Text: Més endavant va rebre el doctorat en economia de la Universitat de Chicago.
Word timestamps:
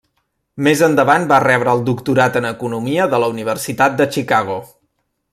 Més 0.67 0.79
endavant 0.87 1.25
va 1.31 1.37
rebre 1.43 1.75
el 1.77 1.83
doctorat 1.89 2.39
en 2.41 2.49
economia 2.51 3.05
de 3.11 3.19
la 3.25 3.29
Universitat 3.35 3.99
de 4.01 4.09
Chicago. 4.17 4.57